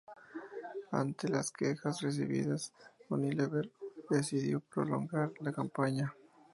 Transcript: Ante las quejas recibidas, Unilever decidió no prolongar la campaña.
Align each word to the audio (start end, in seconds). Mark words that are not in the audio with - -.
Ante 0.91 1.27
las 1.29 1.51
quejas 1.51 2.01
recibidas, 2.01 2.73
Unilever 3.09 3.71
decidió 4.09 4.53
no 4.57 4.61
prolongar 4.67 5.31
la 5.41 5.51
campaña. 5.53 6.15